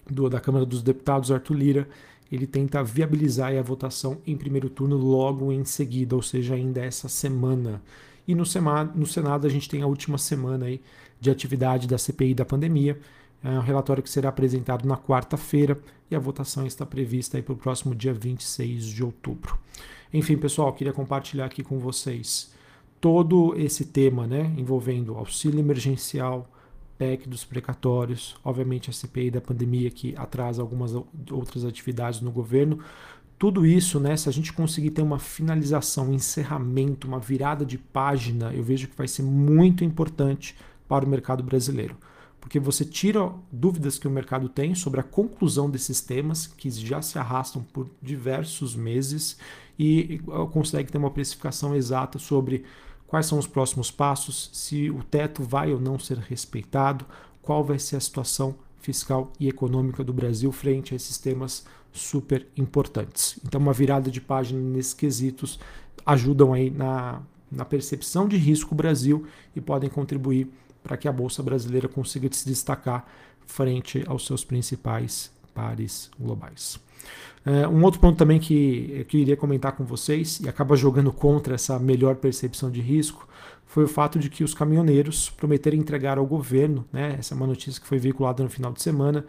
do, 0.07 0.29
da 0.29 0.39
Câmara 0.39 0.65
dos 0.65 0.83
Deputados, 0.83 1.31
Arthur 1.31 1.55
Lira, 1.55 1.89
ele 2.31 2.45
tenta 2.45 2.83
viabilizar 2.83 3.55
a 3.55 3.61
votação 3.61 4.19
em 4.27 4.37
primeiro 4.37 4.69
turno 4.69 4.95
logo 4.95 5.51
em 5.51 5.65
seguida, 5.65 6.15
ou 6.15 6.21
seja, 6.21 6.53
ainda 6.53 6.81
essa 6.81 7.09
semana. 7.09 7.81
E 8.27 8.35
no, 8.35 8.43
no 8.95 9.05
Senado 9.05 9.47
a 9.47 9.49
gente 9.49 9.69
tem 9.69 9.81
a 9.81 9.87
última 9.87 10.17
semana 10.17 10.65
aí 10.65 10.81
de 11.19 11.31
atividade 11.31 11.87
da 11.87 11.97
CPI 11.97 12.35
da 12.35 12.45
pandemia, 12.45 12.99
é 13.43 13.49
um 13.49 13.61
relatório 13.61 14.01
que 14.01 14.09
será 14.09 14.29
apresentado 14.29 14.87
na 14.87 14.97
quarta-feira 14.97 15.77
e 16.09 16.15
a 16.15 16.19
votação 16.19 16.65
está 16.65 16.85
prevista 16.85 17.41
para 17.41 17.53
o 17.53 17.57
próximo 17.57 17.93
dia 17.93 18.13
26 18.13 18.85
de 18.85 19.03
outubro. 19.03 19.57
Enfim, 20.13 20.37
pessoal, 20.37 20.73
queria 20.73 20.93
compartilhar 20.93 21.45
aqui 21.45 21.63
com 21.63 21.77
vocês 21.79 22.51
todo 22.99 23.53
esse 23.57 23.85
tema 23.85 24.25
né, 24.25 24.53
envolvendo 24.57 25.15
auxílio 25.15 25.59
emergencial, 25.59 26.49
PEC 26.97 27.29
dos 27.29 27.45
precatórios, 27.45 28.35
obviamente 28.43 28.89
a 28.89 28.93
CPI 28.93 29.29
da 29.29 29.41
pandemia 29.41 29.91
que 29.91 30.15
atrasa 30.17 30.61
algumas 30.61 30.93
outras 31.29 31.63
atividades 31.63 32.21
no 32.21 32.31
governo. 32.31 32.79
Tudo 33.37 33.67
isso, 33.67 33.99
né, 33.99 34.17
se 34.17 34.27
a 34.27 34.31
gente 34.31 34.51
conseguir 34.51 34.89
ter 34.89 35.03
uma 35.03 35.19
finalização, 35.19 36.09
um 36.09 36.13
encerramento, 36.13 37.07
uma 37.07 37.19
virada 37.19 37.63
de 37.63 37.77
página, 37.77 38.51
eu 38.51 38.63
vejo 38.63 38.87
que 38.87 38.97
vai 38.97 39.07
ser 39.07 39.21
muito 39.21 39.83
importante 39.83 40.55
para 40.87 41.05
o 41.05 41.07
mercado 41.07 41.43
brasileiro 41.43 41.95
porque 42.47 42.61
você 42.61 42.85
tira 42.85 43.29
dúvidas 43.51 43.99
que 43.99 44.07
o 44.07 44.09
mercado 44.09 44.47
tem 44.47 44.73
sobre 44.73 45.01
a 45.01 45.03
conclusão 45.03 45.69
desses 45.69 45.99
temas 45.99 46.47
que 46.47 46.71
já 46.71 47.01
se 47.01 47.19
arrastam 47.19 47.61
por 47.61 47.89
diversos 48.01 48.73
meses 48.73 49.37
e 49.77 50.21
consegue 50.53 50.89
ter 50.89 50.97
uma 50.97 51.11
precificação 51.11 51.75
exata 51.75 52.17
sobre 52.17 52.63
quais 53.05 53.25
são 53.25 53.37
os 53.37 53.45
próximos 53.45 53.91
passos, 53.91 54.49
se 54.53 54.89
o 54.89 55.03
teto 55.03 55.43
vai 55.43 55.73
ou 55.73 55.79
não 55.81 55.99
ser 55.99 56.19
respeitado, 56.19 57.03
qual 57.41 57.65
vai 57.65 57.77
ser 57.79 57.97
a 57.97 57.99
situação 57.99 58.55
fiscal 58.79 59.33
e 59.37 59.49
econômica 59.49 60.01
do 60.01 60.13
Brasil 60.13 60.49
frente 60.53 60.93
a 60.93 60.95
esses 60.95 61.17
temas 61.17 61.65
super 61.91 62.47
importantes. 62.55 63.37
Então, 63.45 63.59
uma 63.59 63.73
virada 63.73 64.09
de 64.09 64.21
página 64.21 64.61
nesses 64.61 64.93
quesitos 64.93 65.59
ajudam 66.05 66.53
aí 66.53 66.69
na, 66.69 67.21
na 67.51 67.65
percepção 67.65 68.25
de 68.25 68.37
risco 68.37 68.73
Brasil 68.73 69.27
e 69.53 69.59
podem 69.59 69.89
contribuir 69.89 70.49
para 70.83 70.97
que 70.97 71.07
a 71.07 71.11
bolsa 71.11 71.43
brasileira 71.43 71.87
consiga 71.87 72.27
se 72.31 72.47
destacar 72.47 73.07
frente 73.45 74.03
aos 74.07 74.25
seus 74.25 74.43
principais 74.43 75.31
pares 75.53 76.11
globais. 76.19 76.79
É, 77.45 77.67
um 77.67 77.81
outro 77.83 77.99
ponto 77.99 78.17
também 78.17 78.39
que, 78.39 79.05
eu 79.11 79.19
iria 79.19 79.37
comentar 79.37 79.71
com 79.71 79.85
vocês, 79.85 80.39
e 80.41 80.49
acaba 80.49 80.75
jogando 80.75 81.11
contra 81.13 81.55
essa 81.55 81.79
melhor 81.79 82.15
percepção 82.15 82.69
de 82.69 82.81
risco, 82.81 83.27
foi 83.65 83.85
o 83.85 83.87
fato 83.87 84.19
de 84.19 84.29
que 84.29 84.43
os 84.43 84.53
caminhoneiros 84.53 85.29
prometeram 85.29 85.77
entregar 85.77 86.17
ao 86.17 86.25
governo, 86.25 86.85
né, 86.91 87.15
essa 87.17 87.33
é 87.33 87.35
uma 87.35 87.47
notícia 87.47 87.81
que 87.81 87.87
foi 87.87 87.99
veiculada 87.99 88.43
no 88.43 88.49
final 88.49 88.73
de 88.73 88.81
semana, 88.81 89.25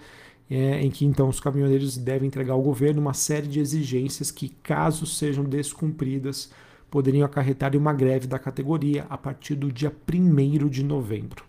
é, 0.50 0.80
em 0.82 0.90
que 0.90 1.04
então 1.04 1.28
os 1.28 1.40
caminhoneiros 1.40 1.96
devem 1.96 2.26
entregar 2.26 2.54
ao 2.54 2.62
governo 2.62 3.00
uma 3.00 3.14
série 3.14 3.46
de 3.46 3.60
exigências 3.60 4.30
que, 4.30 4.48
caso 4.48 5.06
sejam 5.06 5.44
descumpridas, 5.44 6.50
poderiam 6.90 7.26
acarretar 7.26 7.74
em 7.74 7.78
uma 7.78 7.92
greve 7.92 8.26
da 8.26 8.38
categoria 8.38 9.06
a 9.08 9.18
partir 9.18 9.54
do 9.54 9.70
dia 9.70 9.92
1 10.12 10.68
de 10.68 10.82
novembro. 10.82 11.44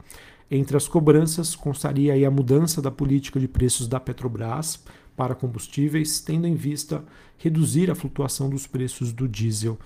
Entre 0.51 0.75
as 0.75 0.88
cobranças 0.88 1.55
constaria 1.55 2.27
a 2.27 2.31
mudança 2.31 2.81
da 2.81 2.89
política 2.89 3.39
de 3.39 3.48
preços 3.48 3.88
da 3.88 4.00
Petrobras 4.00 4.84
para 5.15 5.36
combustíveis, 5.36 6.19
tendo 6.19 6.48
em 6.48 6.55
vista 6.55 7.03
reduzir 7.38 7.91
a 7.91 7.96
flutuação 7.96 8.50
dos 8.50 8.65
preços 8.65 9.12
do 9.12 9.27
diesel. 9.27 9.77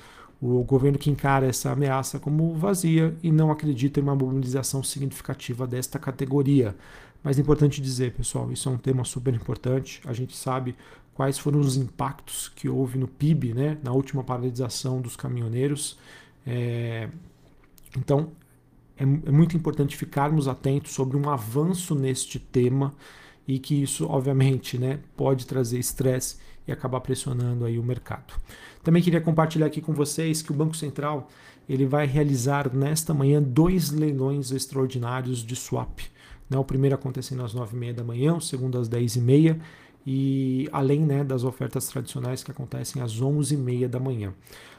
O 0.42 0.64
governo 0.64 0.98
que 0.98 1.10
encara 1.10 1.48
essa 1.48 1.72
ameaça 1.72 2.20
como 2.20 2.54
vazia 2.54 3.16
e 3.24 3.32
não 3.32 3.52
acredita 3.52 4.00
em 4.00 4.04
uma 4.04 4.16
mobilização 4.16 4.84
significativa 4.84 5.66
desta 5.66 5.98
categoria. 5.98 6.76
Mas 7.24 7.38
é 7.38 7.42
importante 7.42 7.82
dizer, 7.82 8.14
pessoal, 8.14 8.52
isso 8.52 8.68
é 8.68 8.72
um 8.72 8.78
tema 8.78 9.06
super 9.06 9.34
importante. 9.34 10.02
A 10.06 10.14
gente 10.14 10.36
sabe 10.36 10.76
quais 11.14 11.38
foram 11.38 11.60
os 11.60 11.78
impactos 11.78 12.50
que 12.50 12.68
houve 12.68 12.98
no 12.98 13.08
PIB, 13.08 13.54
né, 13.54 13.78
na 13.84 13.92
última 13.92 14.24
paralisação 14.24 15.00
dos 15.00 15.16
caminhoneiros. 15.16 15.98
É, 16.46 17.08
então, 17.98 18.32
é, 18.98 19.04
é, 19.04 19.06
muito 19.06 19.56
importante 19.56 19.96
ficarmos 19.96 20.48
atentos 20.48 20.92
sobre 20.92 21.16
um 21.16 21.30
avanço 21.30 21.96
neste 21.96 22.40
tema 22.40 22.94
e 23.48 23.60
que 23.60 23.82
isso, 23.82 24.08
obviamente, 24.08 24.78
né, 24.78 25.00
pode 25.16 25.46
trazer 25.46 25.80
estresse 25.80 26.38
e 26.68 26.72
acabar 26.72 27.02
pressionando 27.02 27.66
aí 27.66 27.78
o 27.78 27.84
mercado. 27.84 28.34
Também 28.84 29.02
queria 29.02 29.22
compartilhar 29.22 29.68
aqui 29.68 29.82
com 29.82 29.94
vocês 29.94 30.42
que 30.42 30.52
o 30.52 30.56
Banco 30.56 30.76
Central 30.76 31.30
ele 31.68 31.86
vai 31.86 32.06
realizar 32.06 32.74
nesta 32.74 33.14
manhã 33.14 33.42
dois 33.42 33.90
leilões 33.92 34.52
extraordinários 34.52 35.44
de 35.44 35.56
swap. 35.56 36.00
Né, 36.50 36.58
o 36.58 36.64
primeiro 36.64 36.96
acontecendo 36.96 37.44
às 37.44 37.54
9h30 37.54 37.94
da 37.94 38.04
manhã, 38.04 38.36
o 38.36 38.42
segundo 38.42 38.78
às 38.78 38.90
10h30 38.90 39.60
e 40.06 40.68
além 40.72 41.00
né, 41.00 41.24
das 41.24 41.44
ofertas 41.44 41.88
tradicionais 41.88 42.44
que 42.44 42.52
acontecem 42.52 43.02
às 43.02 43.20
11h30 43.20 43.88
da 43.88 44.00
manhã. 44.00 44.34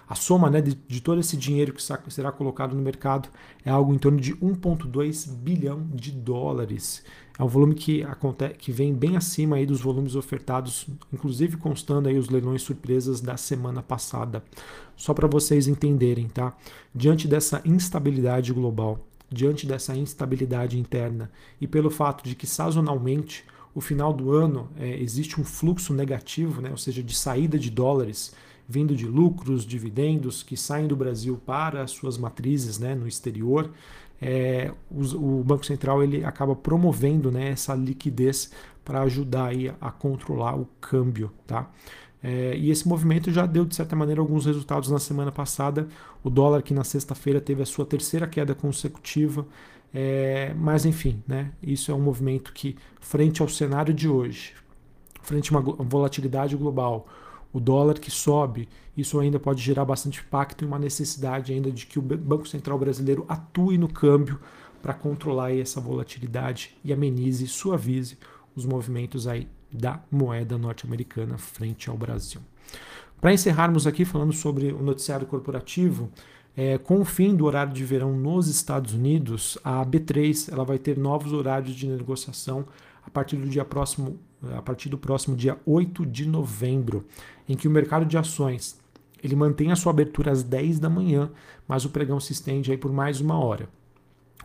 A 0.07 0.15
soma 0.15 0.51
né, 0.51 0.61
de, 0.61 0.75
de, 0.75 1.01
todo 1.01 1.19
esse 1.21 1.37
dinheiro 1.37 1.73
que 1.73 1.83
será 2.13 2.31
colocado 2.31 2.75
no 2.75 2.83
mercado 2.83 3.29
é 3.65 3.71
algo 3.71 3.95
em 3.95 3.99
torno 3.99 4.21
de 4.21 4.35
1,2 4.37 5.31
bilhão 5.31 5.83
de 5.95 6.11
dólares. 6.11 7.03
É 7.39 7.43
um 7.43 7.49
volume 7.49 7.75
que, 7.75 8.05
que 8.59 8.71
vem 8.71 8.93
bem 8.93 9.17
acima 9.17 9.57
aí 9.57 9.65
dos 9.65 9.81
volumes 9.81 10.15
ofertados, 10.15 10.87
inclusive 11.13 11.57
constando 11.57 12.09
aí 12.09 12.19
os 12.19 12.29
leilões 12.29 12.61
surpresas 12.61 13.21
da 13.21 13.39
semana 13.39 13.83
passada. 13.83 14.45
Só 14.95 15.15
para 15.15 15.27
vocês 15.27 15.67
entenderem, 15.67 16.29
tá? 16.29 16.55
Diante 16.95 17.27
dessa 17.27 17.63
instabilidade 17.65 18.53
global, 18.53 18.99
diante 19.35 19.67
dessa 19.67 19.95
instabilidade 19.97 20.79
interna 20.79 21.31
e 21.61 21.67
pelo 21.67 21.91
fato 21.91 22.25
de 22.25 22.35
que 22.35 22.47
sazonalmente 22.47 23.45
o 23.75 23.81
final 23.81 24.13
do 24.13 24.33
ano 24.33 24.71
é, 24.79 24.99
existe 25.03 25.41
um 25.41 25.45
fluxo 25.45 25.93
negativo, 25.93 26.63
né, 26.63 26.71
ou 26.71 26.77
seja, 26.77 27.03
de 27.03 27.15
saída 27.15 27.59
de 27.59 27.71
dólares 27.71 28.33
vindo 28.67 28.97
de 28.97 29.07
lucros, 29.07 29.67
dividendos 29.67 30.43
que 30.43 30.57
saem 30.57 30.87
do 30.87 30.97
Brasil 30.97 31.41
para 31.45 31.83
as 31.83 31.91
suas 31.91 32.17
matrizes 32.17 32.79
né, 32.79 32.95
no 32.95 33.07
exterior, 33.07 33.71
é, 34.21 34.73
o, 34.91 35.41
o, 35.41 35.45
Banco 35.45 35.67
Central 35.67 36.03
ele 36.03 36.25
acaba 36.25 36.57
promovendo 36.57 37.31
né, 37.31 37.51
essa 37.51 37.75
liquidez 37.75 38.51
para 38.85 39.03
ajudar 39.03 39.47
aí 39.47 39.73
a, 39.81 39.91
controlar 39.91 40.57
o 40.57 40.67
câmbio. 40.81 41.31
Tá? 41.47 41.71
É, 42.27 42.57
e 42.57 42.71
esse 42.71 42.89
movimento 42.89 43.31
já 43.31 43.45
deu, 43.45 43.67
de 43.67 43.77
certa 43.77 43.95
maneira, 43.95 44.19
alguns 44.19 44.47
resultados 44.47 44.91
na 44.91 44.99
semana 44.99 45.31
passada. 45.31 45.87
O 46.23 46.31
dólar, 46.31 46.63
que 46.63 46.73
na 46.73 46.83
sexta-feira 46.83 47.39
teve 47.39 47.63
a 47.63 47.67
sua 47.67 47.85
terceira 47.85 48.27
queda 48.27 48.55
consecutiva, 48.55 49.47
é, 49.93 50.55
mas 50.55 50.87
enfim, 50.87 51.23
né, 51.29 51.53
isso 51.63 51.93
é 51.93 51.95
um 51.95 52.01
movimento 52.01 52.55
que, 52.55 52.77
frente 52.99 53.43
ao 53.43 53.49
cenário 53.49 53.93
de 53.93 54.09
hoje, 54.09 54.55
frente 55.21 55.55
a 55.55 55.59
uma 55.59 55.85
volatilidade 55.85 56.57
global, 56.57 57.07
o 57.53 57.61
dólar 57.61 57.99
que 57.99 58.11
sobe, 58.11 58.71
isso 58.97 59.21
ainda 59.21 59.39
pode 59.39 59.63
gerar 59.63 59.85
bastante 59.85 60.21
impacto 60.21 60.65
e 60.65 60.67
uma 60.67 60.79
necessidade 60.79 61.53
ainda 61.53 61.71
de 61.71 61.85
que 61.85 61.99
o 61.99 62.03
Banco 62.03 62.49
Central 62.49 62.79
brasileiro 62.79 63.27
atue 63.29 63.77
no 63.77 63.87
câmbio 63.87 64.41
para 64.81 64.95
controlar 64.95 65.55
essa 65.55 65.79
volatilidade 65.79 66.75
e 66.83 66.91
amenize, 66.91 67.47
suavize 67.47 68.17
os 68.57 68.65
movimentos 68.65 69.27
aí 69.27 69.47
da 69.75 70.01
moeda 70.11 70.57
norte-americana 70.57 71.37
frente 71.37 71.91
ao 71.91 71.97
Brasil. 71.97 72.41
Para 73.21 73.33
encerrarmos 73.33 73.87
aqui 73.87 74.05
falando 74.05 74.33
sobre 74.33 74.73
o 74.73 74.83
noticiário 74.83 75.27
corporativo, 75.27 76.11
é, 76.57 76.79
com 76.79 77.01
o 77.01 77.05
fim 77.05 77.35
do 77.35 77.45
horário 77.45 77.73
de 77.73 77.85
verão 77.85 78.17
nos 78.17 78.47
Estados 78.47 78.95
Unidos, 78.95 79.59
a 79.65 79.85
B3 79.85 80.53
ela 80.53 80.65
vai 80.65 80.79
ter 80.79 80.97
novos 80.97 81.33
horários 81.33 81.75
de 81.75 81.89
negociação 81.89 82.65
a 83.05 83.11
partir 83.11 83.37
do 83.37 83.49
dia 83.49 83.65
próximo, 83.65 84.19
a 84.57 84.63
partir 84.63 84.89
do 84.89 84.97
próximo 84.97 85.37
dia 85.37 85.59
8 85.67 86.07
de 86.07 86.29
novembro, 86.29 87.05
em 87.49 87.57
que 87.57 87.67
o 87.67 87.71
mercado 87.71 88.07
de 88.07 88.17
ações 88.17 88.79
ele 89.23 89.35
mantém 89.35 89.73
a 89.73 89.77
sua 89.77 89.91
abertura 89.91 90.31
às 90.31 90.43
10 90.43 90.79
da 90.79 90.91
manhã, 90.91 91.31
mas 91.67 91.87
o 91.87 91.91
pregão 91.91 92.21
se 92.21 92.33
estende 92.33 92.71
aí 92.71 92.77
por 92.77 92.93
mais 92.93 93.23
uma 93.23 93.39
hora. 93.43 93.69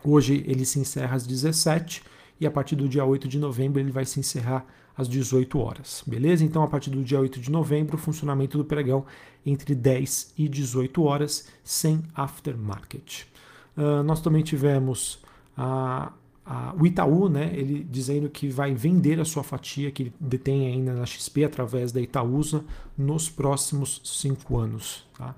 Hoje 0.02 0.42
ele 0.46 0.64
se 0.64 0.80
encerra 0.80 1.14
às 1.14 1.26
17 1.26 2.02
e 2.40 2.46
a 2.46 2.50
partir 2.50 2.74
do 2.74 2.88
dia 2.88 3.04
8 3.04 3.28
de 3.28 3.38
novembro 3.38 3.78
ele 3.78 3.90
vai 3.90 4.04
se 4.04 4.18
encerrar 4.18 4.64
às 4.96 5.08
18 5.08 5.58
horas. 5.58 6.02
Beleza? 6.06 6.44
Então, 6.44 6.62
a 6.62 6.68
partir 6.68 6.90
do 6.90 7.02
dia 7.02 7.20
8 7.20 7.40
de 7.40 7.50
novembro, 7.50 7.96
o 7.96 7.98
funcionamento 7.98 8.58
do 8.58 8.64
pregão 8.64 9.04
entre 9.44 9.74
10 9.74 10.34
e 10.36 10.48
18 10.48 11.02
horas, 11.02 11.48
sem 11.62 12.02
aftermarket. 12.14 13.24
Uh, 13.76 14.02
nós 14.02 14.20
também 14.20 14.42
tivemos 14.42 15.20
a, 15.56 16.12
a, 16.44 16.74
o 16.78 16.86
Itaú, 16.86 17.28
né, 17.28 17.50
ele 17.54 17.86
dizendo 17.88 18.28
que 18.28 18.48
vai 18.48 18.74
vender 18.74 19.20
a 19.20 19.24
sua 19.24 19.42
fatia 19.42 19.90
que 19.90 20.04
ele 20.04 20.12
detém 20.18 20.66
ainda 20.66 20.92
na 20.92 21.06
XP 21.06 21.44
através 21.44 21.92
da 21.92 22.00
Itaúsa 22.00 22.64
nos 22.96 23.30
próximos 23.30 24.00
cinco 24.04 24.58
anos. 24.58 25.06
Tá? 25.16 25.34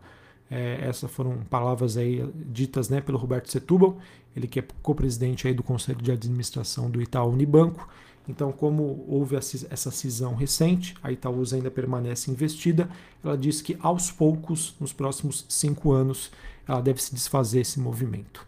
É, 0.51 0.81
essas 0.83 1.11
foram 1.11 1.39
palavras 1.49 1.97
aí 1.97 2.29
ditas 2.35 2.89
né, 2.89 3.01
pelo 3.01 3.17
Roberto 3.17 3.51
Setúbal, 3.51 3.99
ele 4.37 4.47
que 4.47 4.61
é 4.61 4.65
co-presidente 4.83 5.47
aí 5.47 5.55
do 5.55 5.63
Conselho 5.63 6.01
de 6.01 6.11
Administração 6.11 6.91
do 6.91 7.01
Itaú 7.01 7.31
Unibanco. 7.31 7.89
Então, 8.29 8.53
como 8.53 9.05
houve 9.09 9.37
essa 9.37 9.91
cisão 9.91 10.35
recente, 10.35 10.95
a 11.03 11.11
Itaúsa 11.11 11.57
ainda 11.57 11.71
permanece 11.71 12.31
investida. 12.31 12.89
Ela 13.23 13.37
diz 13.37 13.61
que 13.61 13.77
aos 13.81 14.11
poucos, 14.13 14.77
nos 14.79 14.93
próximos 14.93 15.45
cinco 15.49 15.93
anos, 15.93 16.31
ela 16.67 16.81
deve 16.81 17.03
se 17.03 17.13
desfazer 17.13 17.61
esse 17.61 17.81
movimento. 17.81 18.47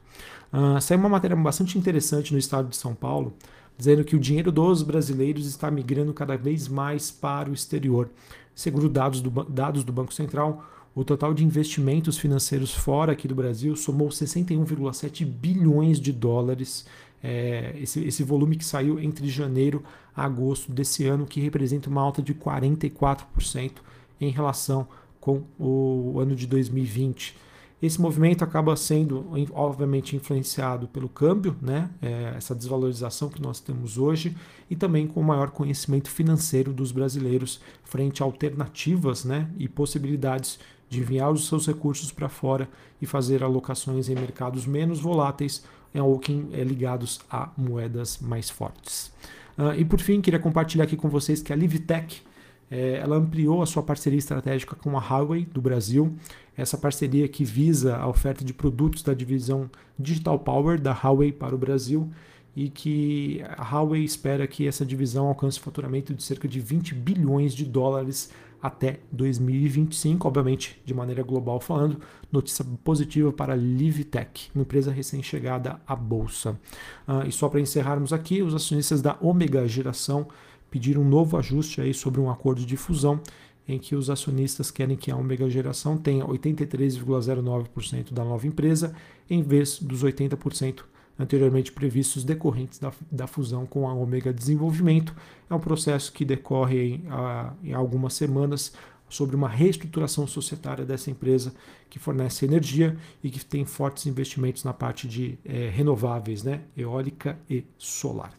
Uh, 0.53 0.81
saiu 0.81 1.01
uma 1.01 1.09
matéria 1.09 1.37
bastante 1.37 1.77
interessante 1.77 2.33
no 2.33 2.39
estado 2.39 2.69
de 2.69 2.77
São 2.77 2.95
Paulo, 2.95 3.35
dizendo 3.77 4.05
que 4.05 4.15
o 4.15 4.21
dinheiro 4.21 4.53
dos 4.53 4.83
brasileiros 4.83 5.47
está 5.47 5.69
migrando 5.69 6.15
cada 6.15 6.37
vez 6.37 6.69
mais 6.69 7.11
para 7.11 7.51
o 7.51 7.53
exterior. 7.53 8.09
Segundo 8.55 8.89
dados 8.89 9.21
do, 9.21 9.31
dados 9.45 9.83
do 9.83 9.93
Banco 9.93 10.15
Central, 10.15 10.65
o 10.95 11.05
total 11.05 11.35
de 11.35 11.45
investimentos 11.45 12.17
financeiros 12.17 12.73
fora 12.73 13.13
aqui 13.13 13.27
do 13.27 13.35
Brasil 13.35 13.75
somou 13.75 14.09
61,7 14.09 15.25
bilhões 15.25 15.99
de 16.01 16.13
dólares. 16.13 16.87
É, 17.23 17.75
esse, 17.81 18.05
esse 18.05 18.23
volume 18.23 18.57
que 18.57 18.65
saiu 18.65 19.01
entre 19.01 19.29
janeiro 19.29 19.83
a 20.15 20.25
agosto 20.25 20.71
desse 20.71 21.05
ano, 21.07 21.27
que 21.27 21.41
representa 21.41 21.91
uma 21.91 22.01
alta 22.01 22.23
de 22.23 22.35
44% 22.35 23.73
em 24.21 24.31
relação 24.31 24.87
com 25.21 25.43
o 25.59 26.21
ano 26.21 26.37
de 26.37 26.47
2020. 26.47 27.35
Esse 27.83 28.01
movimento 28.01 28.45
acaba 28.45 28.75
sendo, 28.77 29.27
obviamente, 29.53 30.17
influenciado 30.17 30.87
pelo 30.89 31.09
câmbio, 31.09 31.57
né? 31.61 31.91
É, 32.01 32.33
essa 32.37 32.55
desvalorização 32.55 33.29
que 33.29 33.43
nós 33.43 33.61
temos 33.61 33.99
hoje, 33.99 34.35
e 34.71 34.77
também 34.77 35.07
com 35.07 35.21
o 35.21 35.25
maior 35.25 35.51
conhecimento 35.51 36.09
financeiro 36.09 36.73
dos 36.73 36.93
brasileiros 36.93 37.61
frente 37.83 38.23
a 38.23 38.27
alternativas 38.27 39.25
né? 39.25 39.51
e 39.59 39.69
possibilidades 39.69 40.59
de 40.95 41.01
enviar 41.01 41.31
os 41.31 41.47
seus 41.47 41.67
recursos 41.67 42.11
para 42.11 42.29
fora 42.29 42.69
e 43.03 43.07
fazer 43.07 43.43
alocações 43.43 44.09
em 44.09 44.15
mercados 44.15 44.67
menos 44.67 45.01
voláteis 45.01 45.65
é, 45.93 46.03
ou 46.03 46.19
que, 46.19 46.47
é, 46.53 46.65
ligados 46.65 47.21
a 47.31 47.51
moedas 47.57 48.19
mais 48.19 48.49
fortes. 48.49 49.13
Uh, 49.57 49.79
e 49.79 49.85
por 49.85 50.01
fim, 50.01 50.21
queria 50.21 50.41
compartilhar 50.41 50.85
aqui 50.85 50.97
com 50.97 51.09
vocês 51.09 51.41
que 51.41 51.53
a 51.53 51.57
Livtech 51.57 52.23
é, 52.71 52.97
ela 52.97 53.17
ampliou 53.17 53.63
a 53.63 53.67
sua 53.67 53.83
parceria 53.83 54.19
estratégica 54.19 54.75
com 54.75 54.99
a 54.99 55.01
Huawei 55.01 55.45
do 55.45 55.61
Brasil. 55.61 56.13
Essa 56.57 56.77
parceria 56.77 57.29
que 57.29 57.45
visa 57.45 57.97
a 57.97 58.09
oferta 58.09 58.45
de 58.45 58.53
produtos 58.53 59.03
da 59.03 59.15
divisão 59.15 59.71
Digital 59.99 60.39
Power 60.39 60.81
da 60.81 60.93
Huawei 60.93 61.31
para 61.31 61.55
o 61.55 61.59
Brasil 61.59 62.11
e 62.57 62.69
que 62.69 63.43
a 63.57 63.63
Huawei 63.63 64.03
espera 64.05 64.47
que 64.47 64.67
essa 64.67 64.85
divisão 64.85 65.27
alcance 65.27 65.59
faturamento 65.61 66.15
de 66.15 66.23
cerca 66.23 66.49
de 66.49 66.61
20 66.61 66.95
bilhões 66.95 67.55
de 67.55 67.65
dólares 67.65 68.31
até 68.65 69.01
2025, 69.13 70.27
obviamente 70.27 70.81
de 70.87 70.95
maneira 70.95 71.23
global 71.23 71.61
falando. 71.61 72.01
Notícia 72.33 72.65
positiva 72.83 73.31
para 73.31 73.53
a 73.53 73.57
Livtech, 73.57 74.51
uma 74.55 74.63
empresa 74.63 74.91
recém-chegada 74.91 75.79
à 75.87 75.95
bolsa. 75.95 76.59
Uh, 77.07 77.29
e 77.29 77.31
só 77.31 77.47
para 77.51 77.61
encerrarmos 77.61 78.11
aqui, 78.11 78.41
os 78.41 78.55
acionistas 78.55 79.03
da 79.03 79.19
Omega 79.21 79.69
Geração 79.69 80.27
pediram 80.71 81.03
um 81.03 81.09
novo 81.09 81.37
ajuste 81.37 81.83
aí 81.83 81.93
sobre 81.93 82.23
um 82.23 82.31
acordo 82.31 82.65
de 82.65 82.75
fusão 82.75 83.21
em 83.69 83.79
que 83.79 83.95
os 83.95 84.09
acionistas 84.09 84.71
querem 84.71 84.97
que 84.97 85.11
a 85.11 85.17
Omega 85.17 85.49
Geração 85.51 85.99
tenha 85.99 86.25
83,09% 86.25 88.15
da 88.15 88.25
nova 88.25 88.47
empresa, 88.47 88.95
em 89.29 89.43
vez 89.43 89.79
dos 89.79 90.03
80% 90.03 90.85
anteriormente 91.19 91.73
previstos 91.73 92.25
decorrentes 92.25 92.79
da, 92.79 92.93
da 93.11 93.27
fusão 93.27 93.67
com 93.67 93.89
a 93.89 93.95
Omega 93.95 94.33
Desenvolvimento. 94.33 95.15
É 95.49 95.55
um 95.55 95.61
processo 95.61 96.13
que 96.13 96.25
decorre 96.25 96.95
em, 96.95 97.07
a, 97.09 97.53
em 97.63 97.73
algumas 97.73 98.15
semanas 98.15 98.73
sobre 99.09 99.37
uma 99.37 99.49
reestruturação 99.49 100.27
societária 100.27 100.85
dessa 100.85 101.11
empresa 101.11 101.55
que 101.89 101.99
fornece 101.99 102.45
energia 102.45 102.97
e 103.23 103.31
que 103.31 103.45
tem 103.45 103.65
fortes 103.65 104.07
investimentos 104.07 104.65
na 104.65 104.73
parte 104.73 105.07
de 105.07 105.39
é, 105.45 105.69
renováveis, 105.69 106.43
né? 106.43 106.63
eólica 106.77 107.39
e 107.49 107.65
solar. 107.79 108.33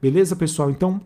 Beleza, 0.00 0.34
pessoal? 0.34 0.70
Então, 0.70 1.00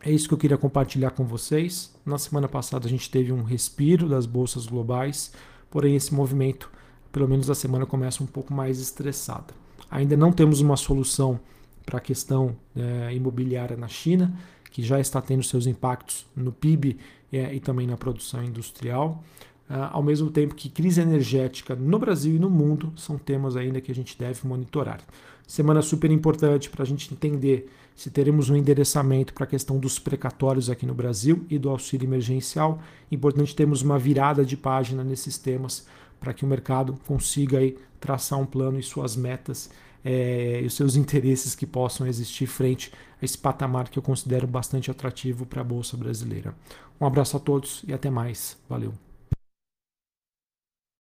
é 0.00 0.12
isso 0.12 0.28
que 0.28 0.34
eu 0.34 0.38
queria 0.38 0.56
compartilhar 0.56 1.10
com 1.10 1.24
vocês. 1.24 1.92
Na 2.04 2.18
semana 2.18 2.46
passada 2.46 2.86
a 2.86 2.90
gente 2.90 3.10
teve 3.10 3.32
um 3.32 3.42
respiro 3.42 4.08
das 4.08 4.26
bolsas 4.26 4.66
globais, 4.66 5.32
porém 5.68 5.96
esse 5.96 6.14
movimento, 6.14 6.70
pelo 7.10 7.28
menos 7.28 7.50
a 7.50 7.54
semana, 7.54 7.84
começa 7.84 8.22
um 8.22 8.26
pouco 8.26 8.54
mais 8.54 8.78
estressada. 8.78 9.65
Ainda 9.90 10.16
não 10.16 10.32
temos 10.32 10.60
uma 10.60 10.76
solução 10.76 11.38
para 11.84 11.98
a 11.98 12.00
questão 12.00 12.56
é, 12.76 13.14
imobiliária 13.14 13.76
na 13.76 13.88
China, 13.88 14.36
que 14.70 14.82
já 14.82 15.00
está 15.00 15.22
tendo 15.22 15.42
seus 15.42 15.66
impactos 15.66 16.26
no 16.34 16.52
PIB 16.52 16.98
é, 17.32 17.54
e 17.54 17.60
também 17.60 17.86
na 17.86 17.96
produção 17.96 18.42
industrial. 18.44 19.22
Uh, 19.68 19.90
ao 19.90 20.02
mesmo 20.02 20.30
tempo 20.30 20.54
que 20.54 20.68
crise 20.68 21.00
energética 21.00 21.74
no 21.74 21.98
Brasil 21.98 22.36
e 22.36 22.38
no 22.38 22.48
mundo 22.48 22.92
são 22.94 23.18
temas 23.18 23.56
ainda 23.56 23.80
que 23.80 23.90
a 23.90 23.94
gente 23.94 24.16
deve 24.16 24.46
monitorar. 24.46 25.00
Semana 25.44 25.82
super 25.82 26.08
importante 26.12 26.70
para 26.70 26.84
a 26.84 26.86
gente 26.86 27.12
entender 27.12 27.68
se 27.96 28.08
teremos 28.08 28.48
um 28.48 28.54
endereçamento 28.54 29.32
para 29.34 29.42
a 29.42 29.46
questão 29.46 29.78
dos 29.78 29.98
precatórios 29.98 30.70
aqui 30.70 30.86
no 30.86 30.94
Brasil 30.94 31.44
e 31.50 31.58
do 31.58 31.68
auxílio 31.68 32.06
emergencial. 32.06 32.80
Importante 33.10 33.56
termos 33.56 33.82
uma 33.82 33.98
virada 33.98 34.44
de 34.44 34.56
página 34.56 35.02
nesses 35.02 35.36
temas 35.36 35.86
para 36.20 36.32
que 36.32 36.44
o 36.44 36.48
mercado 36.48 36.98
consiga 37.06 37.58
aí 37.58 37.76
traçar 38.00 38.38
um 38.38 38.46
plano 38.46 38.78
e 38.78 38.82
suas 38.82 39.16
metas 39.16 39.70
é, 40.04 40.60
e 40.62 40.66
os 40.66 40.74
seus 40.74 40.94
interesses 40.96 41.54
que 41.54 41.66
possam 41.66 42.06
existir 42.06 42.46
frente 42.46 42.92
a 43.20 43.24
esse 43.24 43.36
patamar 43.36 43.88
que 43.88 43.98
eu 43.98 44.02
considero 44.02 44.46
bastante 44.46 44.90
atrativo 44.90 45.44
para 45.44 45.60
a 45.60 45.64
Bolsa 45.64 45.96
Brasileira. 45.96 46.54
Um 47.00 47.06
abraço 47.06 47.36
a 47.36 47.40
todos 47.40 47.82
e 47.86 47.92
até 47.92 48.08
mais. 48.08 48.56
Valeu! 48.68 49.05